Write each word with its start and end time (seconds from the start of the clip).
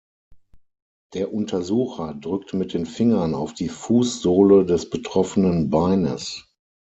Der 1.13 1.31
Untersucher 1.31 2.15
drückt 2.15 2.55
mit 2.55 2.73
den 2.73 2.87
Fingern 2.87 3.35
auf 3.35 3.53
die 3.53 3.69
Fußsohle 3.69 4.65
des 4.65 4.89
betroffenen 4.89 5.69
Beines. 5.69 6.47